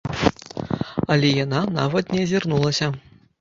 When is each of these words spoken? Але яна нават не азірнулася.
Але 1.15 1.29
яна 1.45 1.61
нават 1.81 2.11
не 2.15 2.25
азірнулася. 2.29 2.91